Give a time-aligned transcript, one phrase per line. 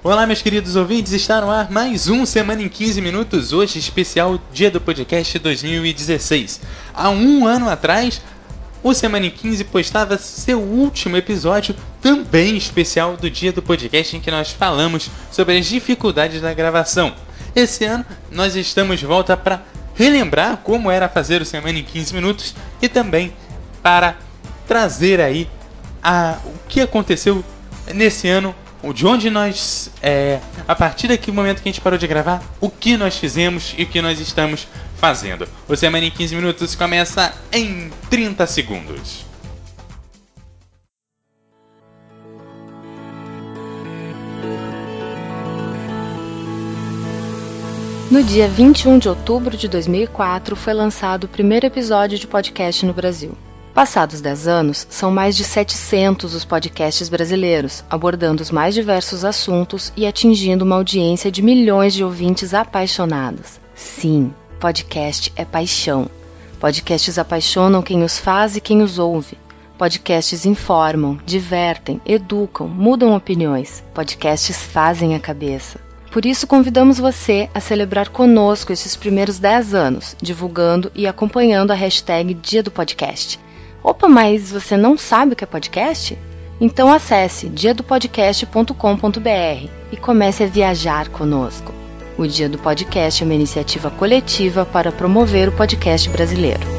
[0.00, 4.38] Olá, meus queridos ouvintes, está no ar mais um Semana em 15 Minutos, hoje especial
[4.52, 6.60] Dia do Podcast 2016.
[6.94, 8.22] Há um ano atrás,
[8.80, 14.20] o Semana em 15 postava seu último episódio, também especial do Dia do Podcast, em
[14.20, 17.12] que nós falamos sobre as dificuldades da gravação.
[17.52, 19.64] Esse ano, nós estamos de volta para
[19.96, 23.32] relembrar como era fazer o Semana em 15 Minutos e também
[23.82, 24.16] para
[24.64, 25.50] trazer aí
[26.00, 27.44] a, o que aconteceu
[27.92, 28.54] nesse ano
[28.94, 32.70] de onde nós, é, a partir daquele momento que a gente parou de gravar, o
[32.70, 34.66] que nós fizemos e o que nós estamos
[34.96, 35.48] fazendo.
[35.68, 39.28] O Semana em 15 Minutos começa em 30 segundos.
[48.10, 52.94] No dia 21 de outubro de 2004 foi lançado o primeiro episódio de podcast no
[52.94, 53.36] Brasil.
[53.78, 59.92] Passados 10 anos, são mais de 700 os podcasts brasileiros, abordando os mais diversos assuntos
[59.96, 63.60] e atingindo uma audiência de milhões de ouvintes apaixonados.
[63.76, 66.10] Sim, podcast é paixão.
[66.58, 69.38] Podcasts apaixonam quem os faz e quem os ouve.
[69.78, 73.84] Podcasts informam, divertem, educam, mudam opiniões.
[73.94, 75.78] Podcasts fazem a cabeça.
[76.10, 81.76] Por isso, convidamos você a celebrar conosco esses primeiros 10 anos, divulgando e acompanhando a
[81.76, 83.38] hashtag Dia do Podcast.
[83.82, 86.18] Opa, mas você não sabe o que é podcast?
[86.60, 91.72] Então acesse diadopodcast.com.br e comece a viajar conosco.
[92.16, 96.77] O Dia do Podcast é uma iniciativa coletiva para promover o podcast brasileiro.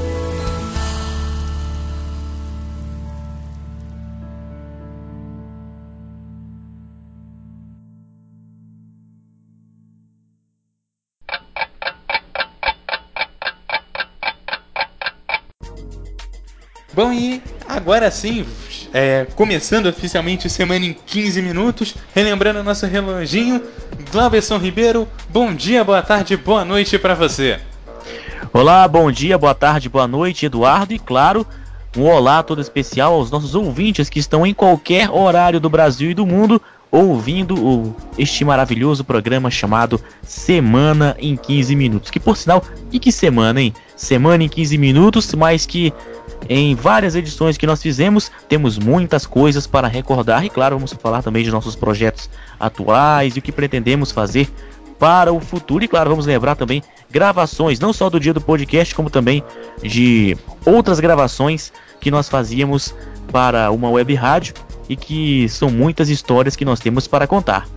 [17.90, 18.46] Agora sim,
[18.94, 23.64] é, começando oficialmente Semana em 15 Minutos, relembrando nosso reloginho,
[24.12, 27.60] Glauberson Ribeiro, bom dia, boa tarde, boa noite para você.
[28.54, 31.48] Olá, bom dia, boa tarde, boa noite, Eduardo, e claro,
[31.98, 36.14] um olá todo especial aos nossos ouvintes que estão em qualquer horário do Brasil e
[36.14, 36.62] do mundo
[36.92, 42.12] ouvindo o, este maravilhoso programa chamado Semana em 15 Minutos.
[42.12, 43.74] Que por sinal, e que semana, hein?
[43.96, 45.92] Semana em 15 Minutos, mas que
[46.48, 51.22] em várias edições que nós fizemos, temos muitas coisas para recordar e, claro, vamos falar
[51.22, 52.30] também de nossos projetos
[52.60, 54.50] atuais e o que pretendemos fazer
[54.98, 55.84] para o futuro.
[55.84, 59.44] E, claro, vamos lembrar também gravações, não só do dia do podcast, como também
[59.82, 62.96] de outras gravações que nós fazíamos
[63.32, 64.54] para uma web rádio
[64.88, 67.68] e que são muitas histórias que nós temos para contar.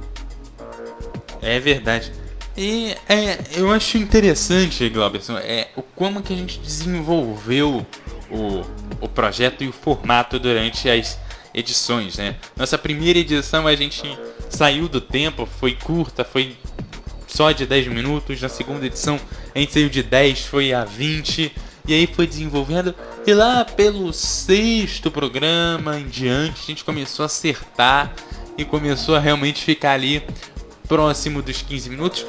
[1.40, 2.12] É verdade.
[2.56, 7.84] E é, eu acho interessante, Glauberson, é, o como que a gente desenvolveu
[8.32, 8.64] o,
[9.00, 11.18] o projeto e o formato durante as
[11.54, 12.36] edições, né?
[12.56, 14.02] Nossa primeira edição a gente
[14.48, 16.56] saiu do tempo, foi curta, foi
[17.26, 18.40] só de 10 minutos.
[18.40, 19.20] Na segunda edição
[19.54, 21.52] a gente saiu de 10, foi a 20.
[21.86, 22.94] E aí foi desenvolvendo.
[23.26, 28.14] E lá pelo sexto programa em diante a gente começou a acertar
[28.56, 30.22] e começou a realmente ficar ali
[30.86, 32.26] próximo dos 15 minutos.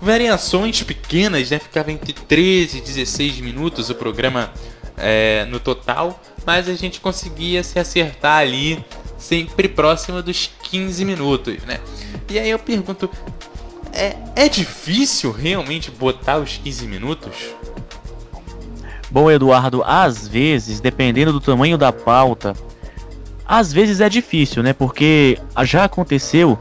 [0.00, 1.58] Variações pequenas, né?
[1.58, 4.52] Ficava entre 13 e 16 minutos o programa
[4.96, 8.84] é, no total, mas a gente conseguia se acertar ali
[9.18, 11.80] sempre próximo dos 15 minutos, né?
[12.28, 13.10] E aí eu pergunto,
[13.92, 17.34] é, é difícil realmente botar os 15 minutos?
[19.10, 22.54] Bom, Eduardo, às vezes, dependendo do tamanho da pauta,
[23.46, 24.72] às vezes é difícil, né?
[24.72, 26.58] Porque já aconteceu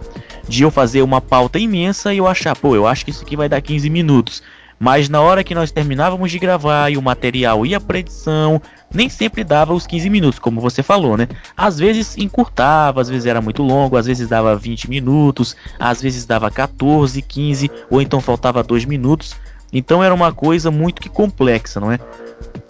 [0.47, 3.35] de eu fazer uma pauta imensa e eu achar, pô, eu acho que isso aqui
[3.35, 4.43] vai dar 15 minutos.
[4.79, 8.61] Mas na hora que nós terminávamos de gravar e o material ia para edição,
[8.93, 11.27] nem sempre dava os 15 minutos, como você falou, né?
[11.55, 16.25] Às vezes encurtava, às vezes era muito longo, às vezes dava 20 minutos, às vezes
[16.25, 19.35] dava 14, 15, ou então faltava 2 minutos.
[19.71, 21.99] Então era uma coisa muito que complexa, não é?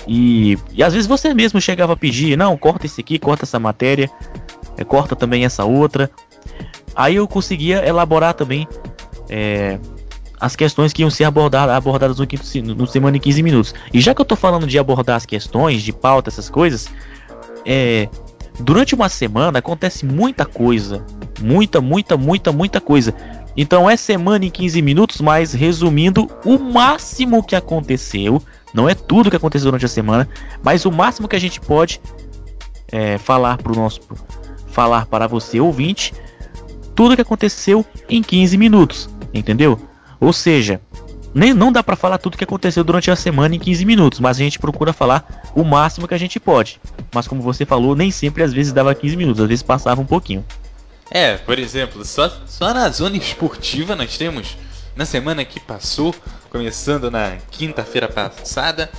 [0.08, 3.60] E, e às vezes você mesmo chegava a pedir, não, corta esse aqui, corta essa
[3.60, 4.10] matéria,
[4.78, 6.10] é, corta também essa outra.
[6.96, 8.68] Aí eu conseguia elaborar também
[9.30, 9.80] é,
[10.40, 13.76] as questões que iam ser abordadas, abordadas no, no Semana em 15 Minutos.
[13.94, 16.88] E já que eu tô falando de abordar as questões, de pauta, essas coisas,
[17.66, 18.10] é,
[18.60, 21.06] durante uma semana acontece muita coisa.
[21.42, 23.14] Muita, muita, muita, muita coisa.
[23.58, 28.42] Então é semana em 15 minutos, mas resumindo o máximo que aconteceu.
[28.74, 30.28] Não é tudo que aconteceu durante a semana,
[30.62, 32.02] mas o máximo que a gente pode
[32.92, 34.02] é, falar para o nosso
[34.68, 36.14] falar para você ouvinte
[36.94, 39.80] tudo que aconteceu em 15 minutos, entendeu?
[40.26, 40.82] Ou seja,
[41.36, 44.38] nem não dá para falar tudo que aconteceu durante a semana em 15 minutos, mas
[44.38, 46.82] a gente procura falar o máximo que a gente pode.
[47.14, 50.06] Mas como você falou, nem sempre às vezes dava 15 minutos, às vezes passava um
[50.06, 50.44] pouquinho.
[51.12, 54.58] É, por exemplo, só, só na zona esportiva nós temos,
[54.96, 56.16] na semana que passou,
[56.50, 58.90] começando na quinta-feira passada,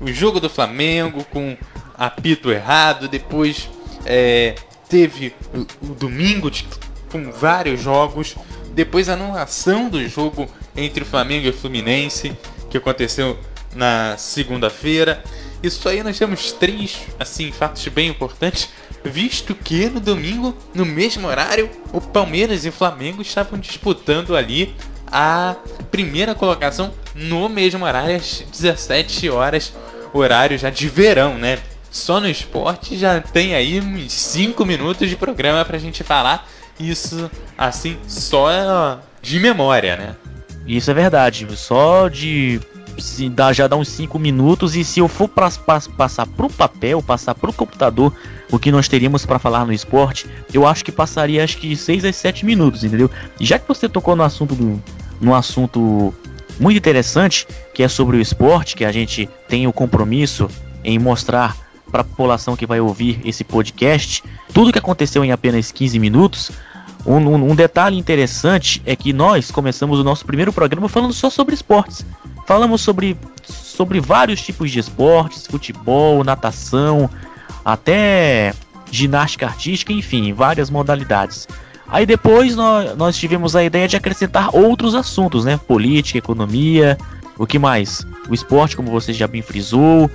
[0.00, 1.56] o jogo do Flamengo com
[1.96, 3.70] apito errado, depois
[4.04, 4.56] é,
[4.88, 5.60] teve o,
[5.92, 6.66] o domingo de,
[7.08, 8.34] com vários jogos,
[8.74, 12.36] depois a anulação do jogo entre o Flamengo e o Fluminense,
[12.70, 13.38] que aconteceu
[13.74, 15.22] na segunda-feira.
[15.62, 18.68] Isso aí nós temos três assim fatos bem importantes,
[19.04, 24.74] visto que no domingo, no mesmo horário, o Palmeiras e o Flamengo estavam disputando ali
[25.06, 25.54] a
[25.90, 29.72] primeira colocação no mesmo horário, às 17 horas,
[30.12, 31.58] horário já de verão, né?
[31.90, 36.48] Só no esporte já tem aí uns 5 minutos de programa pra gente falar
[36.80, 40.16] isso assim, só de memória, né?
[40.66, 42.60] Isso é verdade, só de
[42.98, 46.48] se dá, já dá uns 5 minutos e se eu for pra, pra, passar pro
[46.50, 48.12] papel, passar pro computador
[48.50, 52.04] o que nós teríamos para falar no esporte, eu acho que passaria acho que 6
[52.04, 53.10] a 7 minutos, entendeu?
[53.40, 54.80] E já que você tocou no assunto do
[55.20, 56.12] no assunto
[56.58, 60.48] muito interessante, que é sobre o esporte, que a gente tem o compromisso
[60.84, 61.56] em mostrar
[61.90, 64.22] para a população que vai ouvir esse podcast
[64.52, 66.50] tudo que aconteceu em apenas 15 minutos.
[67.04, 71.28] Um, um, um, detalhe interessante é que nós começamos o nosso primeiro programa falando só
[71.28, 72.06] sobre esportes.
[72.46, 77.10] Falamos sobre, sobre vários tipos de esportes, futebol, natação,
[77.64, 78.54] até
[78.90, 81.48] ginástica artística, enfim, várias modalidades.
[81.88, 85.58] Aí depois nós, nós tivemos a ideia de acrescentar outros assuntos, né?
[85.58, 86.96] Política, economia,
[87.36, 88.06] o que mais?
[88.28, 90.10] O esporte, como você já bem frisou,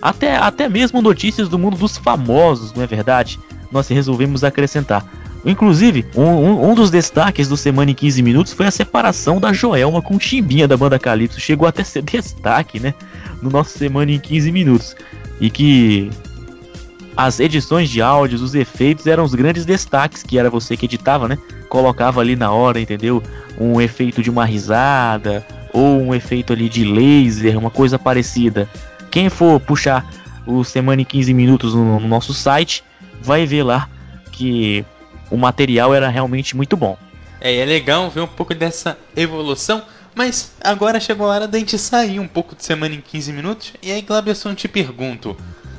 [0.00, 3.38] até, até mesmo notícias do mundo dos famosos, não é verdade?
[3.72, 5.04] Nós resolvemos acrescentar.
[5.44, 10.02] Inclusive, um, um, dos destaques do Semana em 15 Minutos foi a separação da Joelma
[10.02, 11.40] com o Chimbinha da banda Calypso.
[11.40, 12.94] Chegou até ser destaque, né?
[13.40, 14.96] No nosso Semana em 15 Minutos.
[15.40, 16.10] E que
[17.16, 21.28] as edições de áudios, os efeitos eram os grandes destaques, que era você que editava,
[21.28, 21.38] né?
[21.68, 23.22] Colocava ali na hora, entendeu?
[23.58, 28.68] Um efeito de uma risada, ou um efeito ali de laser, uma coisa parecida.
[29.10, 30.08] Quem for puxar
[30.46, 32.82] o Semana em 15 Minutos no, no nosso site,
[33.20, 33.88] vai ver lá
[34.30, 34.84] que
[35.30, 36.96] o material era realmente muito bom.
[37.40, 39.82] É, é legal ver um pouco dessa evolução,
[40.14, 43.72] mas agora chegou a hora da gente sair um pouco de Semana em 15 Minutos.
[43.82, 45.36] E aí, Glabson, te pergunto,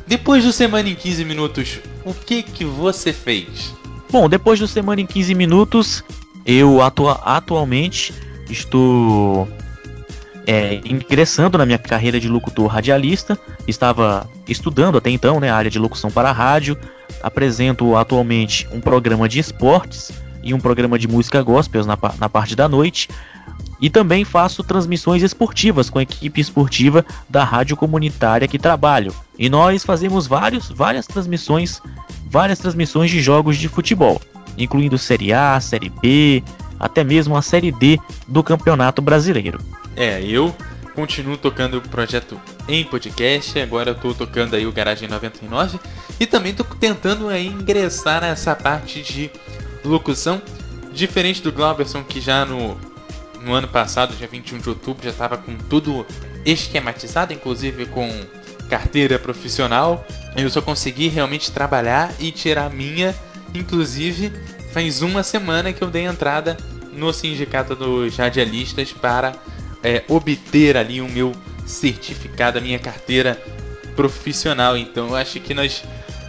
[0.07, 3.74] depois do Semana em 15 Minutos, o que que você fez?
[4.12, 6.04] Bom, depois do Semana em 15 Minutos,
[6.46, 8.13] eu atua atualmente
[8.50, 9.48] estou
[10.48, 13.38] é, ingressando na minha carreira de locutor radialista,
[13.68, 16.75] estava estudando até então né, a área de locução para rádio,
[17.21, 20.12] apresento atualmente um programa de esportes
[20.44, 23.10] e um programa de música gospel na, na parte da noite,
[23.81, 29.13] e também faço transmissões esportivas com a equipe esportiva da rádio comunitária que trabalho.
[29.38, 31.81] E nós fazemos vários, várias transmissões,
[32.30, 34.22] várias transmissões de jogos de futebol,
[34.57, 36.44] incluindo Série A, Série B,
[36.80, 39.60] até mesmo a Série D do Campeonato Brasileiro.
[39.95, 40.54] É, eu
[41.00, 42.38] continuo tocando o projeto
[42.68, 45.80] em podcast, agora eu tô tocando aí o Garagem 99
[46.19, 49.31] e também tô tentando aí ingressar nessa parte de
[49.86, 50.42] locução,
[50.92, 52.78] diferente do Glauberson que já no,
[53.42, 56.06] no ano passado, dia 21 de outubro, já estava com tudo
[56.46, 58.10] esquematizado, inclusive com
[58.69, 60.06] carteira profissional.
[60.36, 63.16] Eu só consegui realmente trabalhar e tirar a minha,
[63.56, 64.34] inclusive
[64.74, 66.57] faz uma semana que eu dei entrada
[66.92, 69.34] no sindicato dos radialistas para
[69.83, 71.33] é, obter ali o meu
[71.65, 73.41] certificado, a minha carteira
[73.95, 74.77] profissional.
[74.77, 75.83] Então eu acho que nós,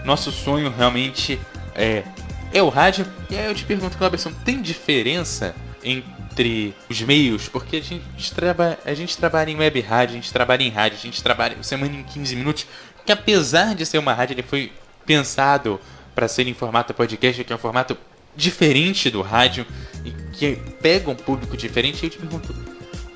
[0.04, 1.38] nosso sonho realmente
[1.74, 2.04] é,
[2.52, 3.06] é o rádio.
[3.28, 7.48] E aí eu te pergunto, Cláudio, tem diferença entre os meios?
[7.48, 10.98] Porque a gente, traba, a gente trabalha em web rádio, a gente trabalha em rádio,
[10.98, 12.66] a gente trabalha semana em 15 minutos.
[13.04, 14.72] Que apesar de ser uma rádio, ele foi
[15.06, 15.80] pensado
[16.14, 17.96] para ser em formato podcast, que é um formato
[18.36, 19.66] diferente do rádio
[20.04, 22.04] e que pega um público diferente.
[22.04, 22.54] Eu te pergunto,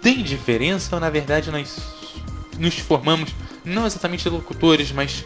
[0.05, 1.79] tem diferença ou na verdade nós
[2.59, 3.35] nos formamos
[3.65, 5.25] não exatamente locutores, mas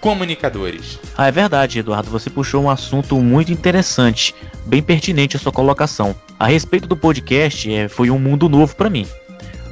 [0.00, 1.00] comunicadores?
[1.18, 2.10] Ah, é verdade, Eduardo.
[2.12, 4.32] Você puxou um assunto muito interessante,
[4.64, 6.14] bem pertinente a sua colocação.
[6.38, 9.04] A respeito do podcast, é, foi um mundo novo para mim.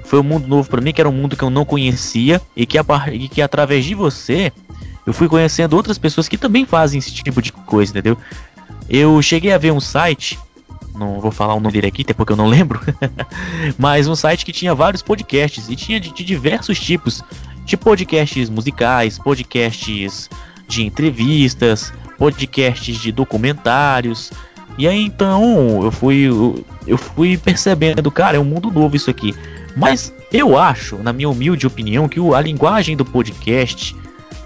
[0.04, 2.66] Foi um mundo novo para mim, que era um mundo que eu não conhecia e
[2.66, 4.52] que, a, e que através de você
[5.06, 8.18] eu fui conhecendo outras pessoas que também fazem esse tipo de coisa, entendeu?
[8.90, 10.36] Eu cheguei a ver um site
[10.98, 12.80] não vou falar o nome dele aqui, até porque eu não lembro,
[13.78, 17.22] mas um site que tinha vários podcasts e tinha de, de diversos tipos,
[17.64, 20.28] de podcasts musicais, podcasts
[20.66, 24.32] de entrevistas, podcasts de documentários.
[24.76, 26.26] E aí então eu fui
[26.86, 29.34] eu, fui percebendo, cara, é um mundo novo isso aqui.
[29.76, 33.94] Mas eu acho, na minha humilde opinião, que a linguagem do podcast,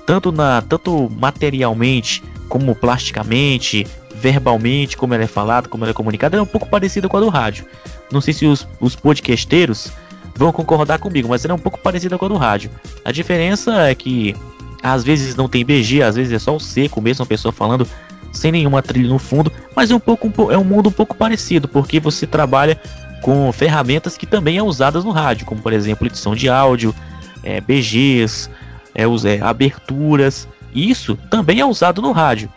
[0.06, 3.86] tanto na tanto materialmente como plasticamente,
[4.22, 7.20] verbalmente, como ela é falada, como ela é comunicada, é um pouco parecida com a
[7.20, 7.66] do rádio.
[8.12, 9.90] Não sei se os, os podcasteiros
[10.36, 12.70] vão concordar comigo, mas ela é um pouco parecida com a do rádio.
[13.04, 14.36] A diferença é que
[14.80, 17.86] às vezes não tem BG, às vezes é só o seco mesmo, a pessoa falando
[18.32, 21.66] sem nenhuma trilha no fundo, mas é um pouco é um mundo um pouco parecido,
[21.66, 22.80] porque você trabalha
[23.20, 26.94] com ferramentas que também é usadas no rádio, como por exemplo edição de áudio,
[27.42, 28.48] é, BGs,
[28.94, 30.48] é, é, aberturas.
[30.74, 32.48] Isso também é usado no rádio.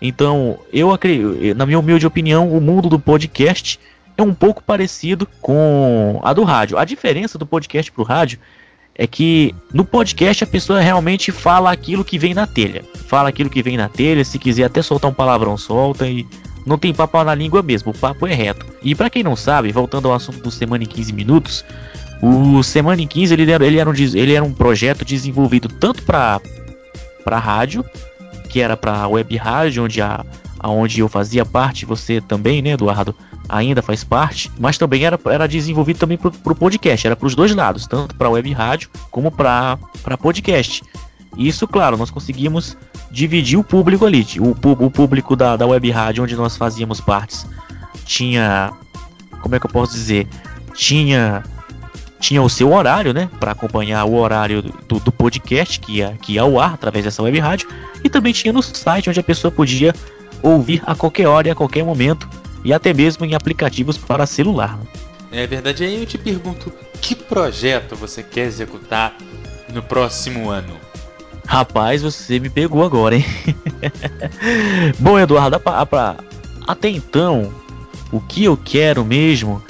[0.00, 3.80] Então, eu acredito, na minha humilde opinião, o mundo do podcast
[4.16, 6.78] é um pouco parecido com a do rádio.
[6.78, 8.38] A diferença do podcast para o rádio
[8.94, 12.84] é que no podcast a pessoa realmente fala aquilo que vem na telha.
[13.06, 16.26] Fala aquilo que vem na telha, se quiser até soltar um palavrão, solta e
[16.66, 18.66] não tem papo na língua mesmo, o papo é reto.
[18.82, 21.64] E para quem não sabe, voltando ao assunto do Semana em 15 Minutos,
[22.20, 26.02] o Semana em 15 ele era, ele era, um, ele era um projeto desenvolvido tanto
[26.02, 26.40] para
[27.24, 27.84] para rádio,
[28.48, 30.24] que era para web rádio, onde a
[30.58, 33.14] aonde eu fazia parte, você também, né, Eduardo,
[33.48, 37.34] ainda faz parte, mas também era, era desenvolvido também para o podcast, era para os
[37.34, 39.78] dois lados, tanto para web rádio como para
[40.20, 40.82] podcast.
[41.36, 42.76] Isso, claro, nós conseguimos
[43.10, 47.46] dividir o público ali, o, o público da, da web rádio onde nós fazíamos partes.
[48.04, 48.72] Tinha,
[49.40, 50.26] como é que eu posso dizer,
[50.74, 51.44] tinha
[52.20, 56.34] tinha o seu horário, né, para acompanhar o horário do, do podcast que ia, que
[56.34, 57.68] ia ao ar através dessa web rádio,
[58.02, 59.94] e também tinha no site onde a pessoa podia
[60.42, 62.28] ouvir a qualquer hora e a qualquer momento,
[62.64, 64.78] e até mesmo em aplicativos para celular.
[65.30, 69.16] É verdade, aí eu te pergunto, que projeto você quer executar
[69.72, 70.74] no próximo ano?
[71.46, 73.24] Rapaz, você me pegou agora, hein?
[74.98, 75.60] Bom, Eduardo,
[76.66, 77.52] até então,
[78.12, 79.62] o que eu quero mesmo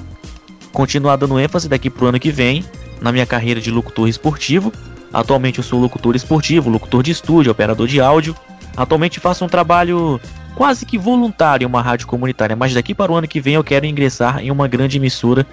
[0.72, 2.64] continuar dando ênfase daqui pro ano que vem
[3.00, 4.72] na minha carreira de locutor esportivo.
[5.12, 8.36] Atualmente eu sou locutor esportivo, locutor de estúdio, operador de áudio.
[8.76, 10.20] Atualmente faço um trabalho
[10.54, 13.64] quase que voluntário em uma rádio comunitária, mas daqui para o ano que vem eu
[13.64, 15.46] quero ingressar em uma grande emissora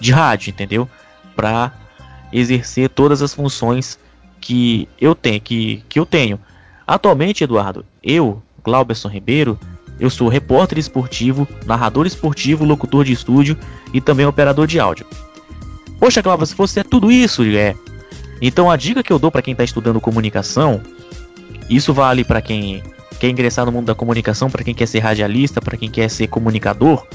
[0.00, 0.88] de rádio, entendeu?
[1.36, 1.72] Para
[2.32, 3.98] exercer todas as funções
[4.40, 6.40] que eu tenho, que, que eu tenho.
[6.86, 9.58] Atualmente, Eduardo, eu, Glauberson Ribeiro,
[9.98, 13.56] eu sou repórter esportivo, narrador esportivo, locutor de estúdio
[13.92, 15.06] e também operador de áudio.
[15.98, 17.74] Poxa, Glauber, se você é tudo isso, é.
[18.40, 20.80] Então a dica que eu dou para quem está estudando comunicação,
[21.70, 22.82] isso vale para quem
[23.20, 26.26] quer ingressar no mundo da comunicação, para quem quer ser radialista, para quem quer ser
[26.26, 27.06] comunicador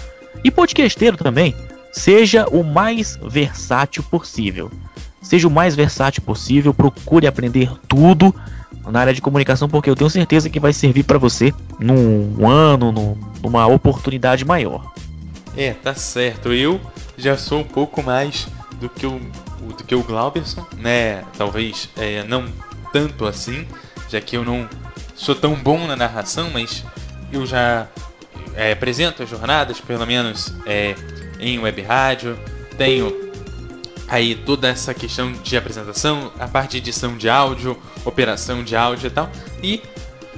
[0.44, 1.54] e podcasteiro também.
[1.92, 4.72] Seja o mais versátil possível.
[5.22, 8.34] Seja o mais versátil possível, procure aprender tudo
[8.86, 12.92] na área de comunicação, porque eu tenho certeza que vai servir para você num ano,
[12.92, 14.92] num, numa oportunidade maior.
[15.56, 16.54] É, tá certo.
[16.54, 16.80] Eu
[17.18, 18.48] já sou um pouco mais
[18.80, 19.20] do que o,
[19.78, 21.24] do que o Glauberson, né?
[21.38, 22.46] Talvez é, não
[22.94, 23.68] tanto assim,
[24.10, 24.70] já que eu não
[25.16, 26.86] sou tão bom na narração, mas
[27.32, 27.88] eu já
[28.56, 30.96] é, apresento as jornadas, pelo menos é,
[31.40, 32.38] em web rádio,
[32.78, 33.27] tenho
[34.08, 39.08] aí toda essa questão de apresentação, a parte de edição de áudio, operação de áudio
[39.08, 39.30] e tal,
[39.62, 39.82] e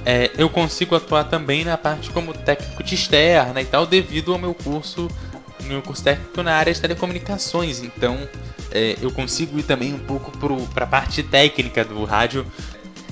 [0.04, 4.38] é, eu consigo atuar também na parte como técnico de externa e tal, devido ao
[4.38, 5.08] meu curso,
[5.64, 7.80] meu curso técnico na área de telecomunicações.
[7.80, 8.18] Então,
[8.70, 10.32] é, eu consigo ir também um pouco
[10.68, 12.46] para a parte técnica do rádio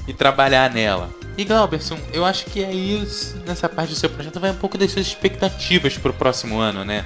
[0.06, 1.10] e trabalhar nela.
[1.36, 3.06] E Glauberson, eu acho que aí
[3.46, 6.84] nessa parte do seu projeto vai um pouco das suas expectativas para o próximo ano,
[6.84, 7.04] né?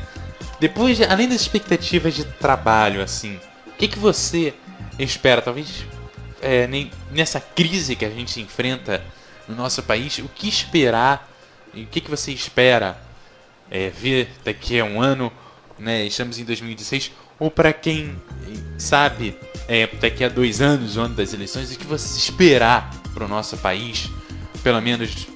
[0.63, 4.55] Depois, de, além das expectativas de trabalho, assim, o que, que você
[4.97, 5.43] espera?
[5.43, 5.85] Talvez
[6.41, 9.03] é, nem, nessa crise que a gente enfrenta
[9.49, 11.29] no nosso país, o que esperar?
[11.75, 12.97] E o que, que você espera
[13.69, 15.33] é, ver daqui a um ano?
[15.77, 16.05] Né?
[16.07, 17.11] Estamos em 2016.
[17.41, 18.17] Ou para quem
[18.79, 23.25] sabe, é, daqui a dois anos, o ano das eleições, o que você esperar para
[23.25, 24.09] o nosso país?
[24.63, 25.27] pelo menos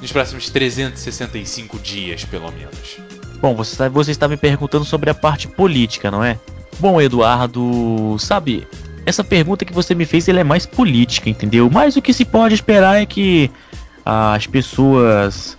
[0.00, 2.98] nos próximos 365 dias, pelo menos.
[3.40, 6.38] Bom, você está, você está me perguntando sobre a parte política, não é?
[6.78, 8.66] Bom, Eduardo, sabe,
[9.06, 11.68] essa pergunta que você me fez ela é mais política, entendeu?
[11.70, 13.50] Mas o que se pode esperar é que
[14.04, 15.58] as pessoas.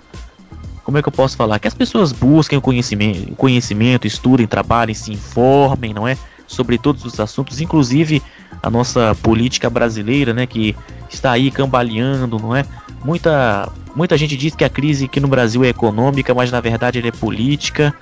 [0.84, 1.60] Como é que eu posso falar?
[1.60, 6.18] Que as pessoas busquem o conhecimento, conhecimento estudem, trabalhem, se informem, não é?
[6.48, 8.22] Sobre todos os assuntos, inclusive
[8.62, 10.46] a nossa política brasileira, né?
[10.46, 10.76] Que
[11.10, 12.66] está aí cambaleando, não é?
[13.04, 17.00] Muita, muita gente diz que a crise aqui no Brasil é econômica, mas na verdade
[17.00, 17.94] ela é política.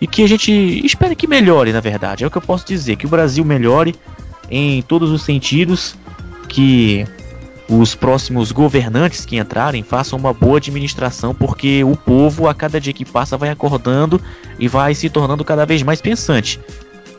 [0.00, 0.52] E que a gente
[0.84, 2.22] espera que melhore, na verdade.
[2.24, 3.94] É o que eu posso dizer, que o Brasil melhore
[4.50, 5.96] em todos os sentidos,
[6.48, 7.06] que
[7.68, 12.92] os próximos governantes que entrarem façam uma boa administração, porque o povo, a cada dia
[12.92, 14.20] que passa, vai acordando
[14.58, 16.60] e vai se tornando cada vez mais pensante.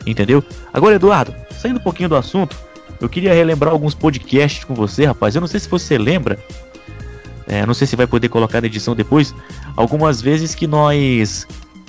[0.06, 0.42] Entendeu?
[0.72, 2.56] Agora, Eduardo, saindo um pouquinho do assunto,
[3.00, 5.34] eu queria relembrar alguns podcasts com você, rapaz.
[5.34, 6.38] Eu não sei se você lembra
[7.48, 9.34] é, não sei se vai poder colocar na edição depois,
[9.74, 11.46] algumas vezes que nós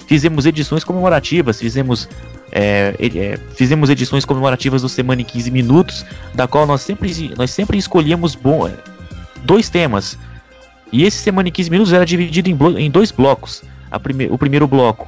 [0.08, 2.08] fizemos edições comemorativas, fizemos
[2.52, 7.52] é, é, fizemos edições comemorativas do Semana em 15 Minutos, da qual nós sempre, nós
[7.52, 8.74] sempre escolhíamos bom, é,
[9.44, 10.18] dois temas.
[10.92, 13.62] E esse Semana em 15 Minutos era dividido em, em dois blocos.
[14.02, 15.08] Prime o primeiro bloco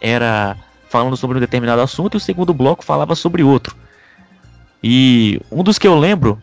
[0.00, 0.56] era
[0.88, 3.76] falando sobre um determinado assunto e o segundo bloco falava sobre outro.
[4.82, 6.40] E um dos que eu lembro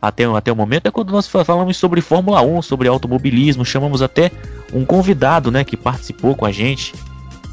[0.00, 4.30] até, até o momento é quando nós falamos sobre Fórmula 1, sobre automobilismo, chamamos até
[4.72, 6.94] um convidado, né, que participou com a gente.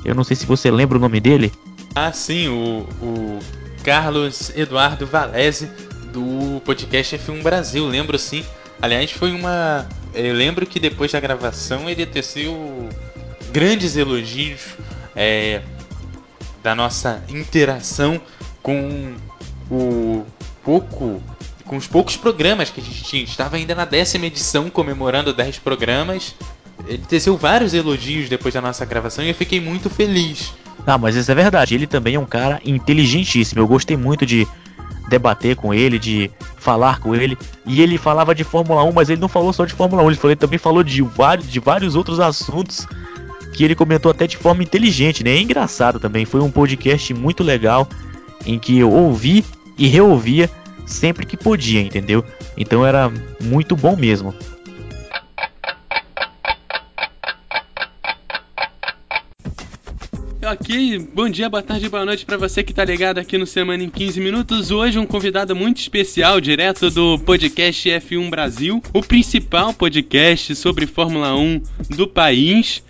[0.03, 1.51] Eu não sei se você lembra o nome dele.
[1.95, 3.39] Ah, sim, o, o
[3.83, 5.69] Carlos Eduardo Valese
[6.13, 8.45] do podcast F1 Brasil, lembro sim.
[8.81, 9.87] Aliás, foi uma.
[10.13, 12.89] Eu lembro que depois da gravação ele teceu
[13.51, 14.61] grandes elogios
[15.15, 15.61] é,
[16.61, 18.19] da nossa interação
[18.61, 19.15] com
[19.71, 20.25] o
[20.63, 21.21] pouco.
[21.65, 23.24] Com os poucos programas que a gente tinha.
[23.24, 26.36] Estava ainda na décima edição comemorando 10 programas.
[26.88, 30.53] Ele teceu vários elogios depois da nossa gravação e eu fiquei muito feliz.
[30.86, 31.74] Ah, mas isso é verdade.
[31.74, 33.62] Ele também é um cara inteligentíssimo.
[33.62, 34.48] Eu gostei muito de
[35.10, 37.38] debater com ele, de falar com ele.
[37.65, 40.15] E ele falava de Fórmula 1, mas ele não falou só de Fórmula 1, ele,
[40.15, 42.88] falou, ele também falou de vários, de vários outros assuntos
[43.53, 45.31] que ele comentou até de forma inteligente, né?
[45.31, 46.25] É engraçado também.
[46.25, 47.88] Foi um podcast muito legal
[48.45, 49.45] em que eu ouvi
[49.77, 50.50] e reouvia
[50.85, 52.23] sempre que podia, entendeu?
[52.57, 53.11] Então era
[53.41, 54.33] muito bom mesmo.
[60.47, 63.81] Ok, bom dia, boa tarde, boa noite para você que tá ligado aqui no Semana
[63.81, 64.69] em 15 Minutos.
[64.69, 71.35] Hoje um convidado muito especial, direto do podcast F1 Brasil, o principal podcast sobre Fórmula
[71.35, 71.61] 1
[71.95, 72.83] do país,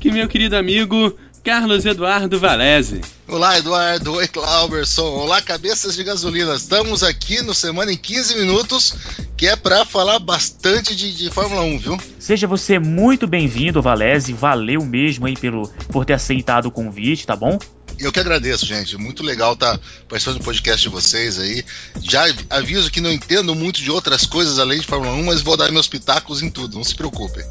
[0.00, 3.00] que meu querido amigo Carlos Eduardo Valese.
[3.28, 4.14] Olá, Eduardo.
[4.14, 5.04] Oi, Clauberson.
[5.04, 6.56] Olá, cabeças de gasolina.
[6.56, 8.96] Estamos aqui no Semana em 15 Minutos,
[9.36, 12.00] que é para falar bastante de, de, Fórmula 1, viu?
[12.18, 14.32] Seja você muito bem-vindo, Valese.
[14.32, 17.60] Valeu mesmo aí pelo, por ter aceitado o convite, tá bom?
[17.96, 18.98] Eu que agradeço, gente.
[18.98, 21.64] Muito legal estar tá participando do podcast de vocês aí.
[22.02, 25.56] Já aviso que não entendo muito de outras coisas além de Fórmula 1, mas vou
[25.56, 27.44] dar meus pitacos em tudo, não se preocupem.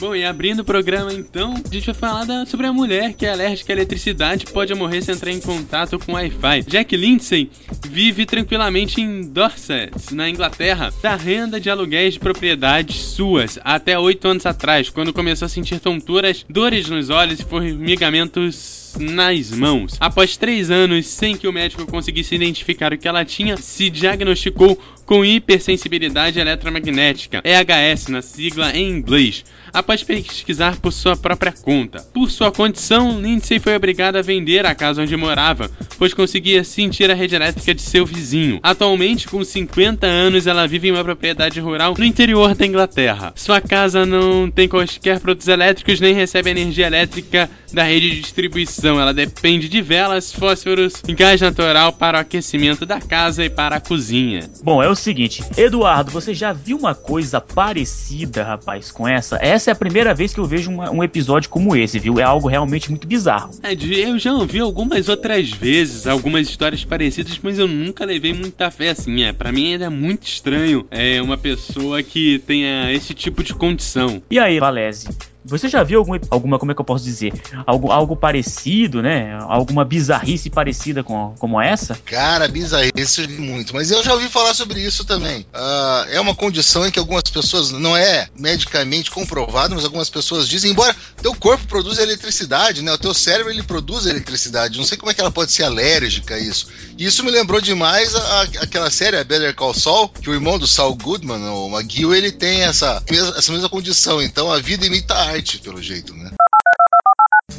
[0.00, 3.26] Bom, e abrindo o programa então, a gente vai falar da, sobre a mulher que
[3.26, 6.62] é alérgica à eletricidade pode morrer se entrar em contato com Wi-Fi.
[6.68, 7.50] Jack Lindsay
[7.84, 14.28] vive tranquilamente em Dorset, na Inglaterra, da renda de aluguéis de propriedades suas até oito
[14.28, 19.96] anos atrás, quando começou a sentir tonturas, dores nos olhos e formigamentos nas mãos.
[20.00, 24.78] Após três anos sem que o médico conseguisse identificar o que ela tinha, se diagnosticou
[25.08, 32.00] com hipersensibilidade eletromagnética, EHS na sigla em inglês, após pesquisar por sua própria conta.
[32.12, 37.10] Por sua condição, Lindsay foi obrigada a vender a casa onde morava, pois conseguia sentir
[37.10, 38.60] a rede elétrica de seu vizinho.
[38.62, 43.32] Atualmente, com 50 anos, ela vive em uma propriedade rural no interior da Inglaterra.
[43.34, 48.87] Sua casa não tem quaisquer produtos elétricos nem recebe energia elétrica da rede de distribuição.
[49.00, 53.76] Ela depende de velas, fósforos e gás natural para o aquecimento da casa e para
[53.76, 54.48] a cozinha.
[54.62, 59.38] Bom, é o seguinte, Eduardo, você já viu uma coisa parecida, rapaz, com essa?
[59.40, 62.20] Essa é a primeira vez que eu vejo uma, um episódio como esse, viu?
[62.20, 63.50] É algo realmente muito bizarro.
[63.62, 68.70] É, eu já ouvi algumas outras vezes, algumas histórias parecidas, mas eu nunca levei muita
[68.70, 69.24] fé assim.
[69.24, 73.54] É, para mim ainda é muito estranho é uma pessoa que tenha esse tipo de
[73.54, 74.22] condição.
[74.30, 75.08] E aí, Valese?
[75.48, 77.32] Você já viu algum, alguma, como é que eu posso dizer?
[77.66, 79.38] Algo, algo parecido, né?
[79.48, 81.98] Alguma bizarrice parecida com como essa?
[82.04, 83.74] Cara, bizarrice muito.
[83.74, 85.40] Mas eu já ouvi falar sobre isso também.
[85.54, 90.48] Uh, é uma condição em que algumas pessoas, não é medicamente comprovado, mas algumas pessoas
[90.48, 92.92] dizem, embora teu corpo produz eletricidade, né?
[92.92, 94.78] O teu cérebro ele produz eletricidade.
[94.78, 96.68] Não sei como é que ela pode ser alérgica a isso.
[96.98, 100.34] E isso me lembrou demais a, a, aquela série, a Better Call Saul, que o
[100.34, 103.02] irmão do Saul Goodman, o McGill, ele tem essa,
[103.36, 104.20] essa mesma condição.
[104.20, 106.30] Então a vida imita a arte arte, pelo jeito, né?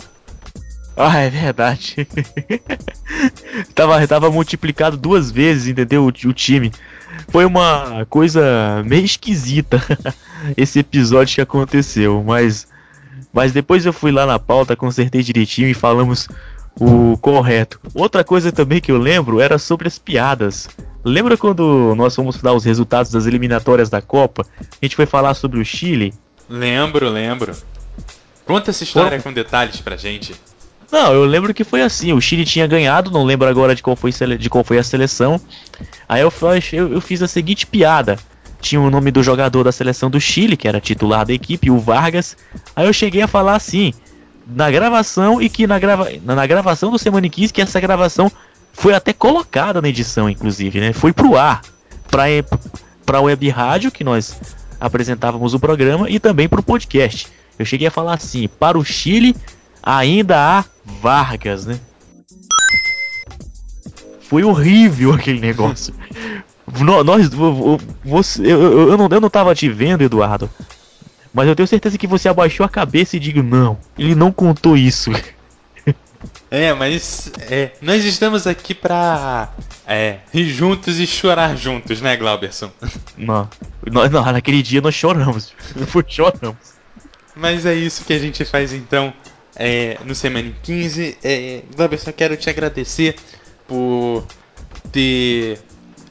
[0.96, 2.08] Ah, é verdade.
[3.76, 6.04] tava, tava multiplicado duas vezes, entendeu?
[6.04, 6.72] O, o time.
[7.30, 9.82] Foi uma coisa meio esquisita
[10.56, 12.68] esse episódio que aconteceu, mas
[13.34, 16.28] mas depois eu fui lá na pauta, consertei direitinho e falamos
[16.80, 17.80] o correto.
[17.94, 20.70] Outra coisa também que eu lembro era sobre as piadas.
[21.04, 24.46] Lembra quando nós fomos dar os resultados das eliminatórias da Copa?
[24.60, 26.14] A gente foi falar sobre o Chile?
[26.50, 27.56] Lembro, lembro.
[28.46, 30.36] Conta essa história com detalhes pra gente.
[30.92, 32.14] Não, eu lembro que foi assim.
[32.14, 35.40] O Chile tinha ganhado, não lembro agora de qual foi, de qual foi a seleção.
[36.08, 36.32] Aí eu,
[36.72, 38.18] eu, eu fiz a seguinte piada
[38.60, 41.80] tinha o nome do jogador da seleção do Chile, que era titular da equipe, o
[41.80, 42.36] Vargas.
[42.76, 43.94] Aí eu cheguei a falar assim,
[44.50, 48.32] na gravação, e que na, grava na gravação do Semana 15, que essa gravação
[48.74, 50.94] foi até colocada na edição, inclusive, né?
[50.94, 51.62] Foi pro ar,
[52.10, 52.24] pra,
[53.06, 54.40] pra web rádio, que nós
[54.80, 57.28] apresentávamos o programa, e também pro podcast.
[57.58, 59.36] Eu cheguei a falar assim, para o Chile
[59.82, 61.80] ainda há Vargas, né?
[64.22, 65.94] Foi horrível aquele negócio.
[67.06, 67.30] Nós,
[68.04, 70.50] você, eu, eu, eu, não, eu não tava te vendo, Eduardo.
[71.38, 74.76] Mas eu tenho certeza que você abaixou a cabeça e digo, não, ele não contou
[74.76, 75.12] isso.
[76.50, 79.54] É, mas é, nós estamos aqui pra
[79.86, 82.72] é, rir juntos e chorar juntos, né, Glauberson?
[83.18, 83.50] Não,
[83.86, 85.54] não naquele dia nós choramos.
[86.08, 86.56] choramos.
[87.36, 89.14] Mas é isso que a gente faz então
[89.56, 91.18] é, no Semana 15.
[91.24, 93.16] É, Glauberson, quero te agradecer
[93.68, 94.26] por
[94.92, 95.60] ter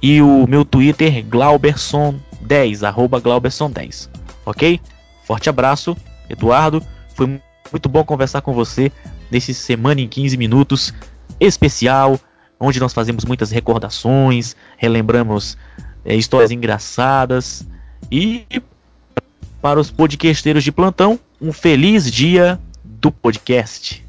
[0.00, 4.08] e o meu Twitter, Glauberson10, arroba Glauberson10.
[4.46, 4.80] Ok?
[5.24, 5.96] Forte abraço,
[6.30, 6.82] Eduardo.
[7.14, 8.92] Foi muito bom conversar com você
[9.30, 10.94] nesse Semana em 15 Minutos
[11.40, 12.18] especial,
[12.58, 15.56] onde nós fazemos muitas recordações, relembramos
[16.08, 17.66] é, histórias engraçadas.
[18.10, 18.46] E
[19.60, 24.02] para os podcasteiros de plantão, um feliz dia do podcast.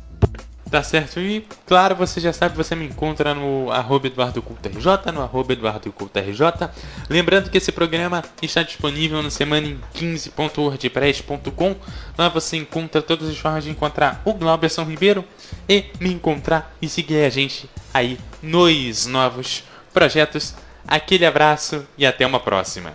[0.72, 1.20] Tá certo.
[1.20, 6.70] E claro, você já sabe, você me encontra no arroba EduardoCultoRJ, no arroba EduardoCultoRJ.
[7.10, 11.76] Lembrando que esse programa está disponível no semana em 15.wordpress.com.
[12.18, 15.26] Lá você encontra todas as formas de encontrar o Glauberson Ribeiro
[15.68, 20.54] e me encontrar e seguir a gente aí nos novos projetos
[20.88, 22.94] Aquele abraço e até uma próxima.